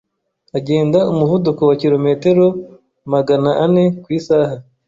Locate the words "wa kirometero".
1.69-2.45